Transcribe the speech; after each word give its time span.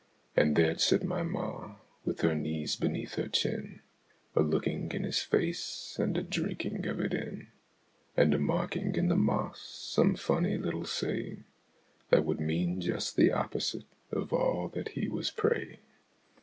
And 0.35 0.55
there'd 0.55 0.81
sit 0.81 1.03
my 1.03 1.21
Ma, 1.21 1.75
with 2.05 2.21
her 2.21 2.33
knees 2.33 2.75
beneath 2.75 3.13
her 3.17 3.27
chin, 3.27 3.81
A 4.35 4.41
looking 4.41 4.89
in 4.93 5.03
his 5.03 5.19
face 5.21 5.95
and 5.99 6.17
a 6.17 6.23
drinking 6.23 6.87
of 6.87 6.99
it 6.99 7.13
in, 7.13 7.49
And 8.17 8.33
a 8.33 8.39
marking 8.39 8.95
in 8.95 9.09
the 9.09 9.15
moss 9.15 9.61
some 9.61 10.15
funny 10.15 10.57
little 10.57 10.85
saying 10.87 11.43
That 12.09 12.25
would 12.25 12.39
mean 12.39 12.81
just 12.81 13.15
the 13.15 13.31
opposite 13.31 13.85
of 14.11 14.33
all 14.33 14.69
that 14.69 14.93
he 14.97 15.07
was 15.07 15.29
praying! 15.29 15.77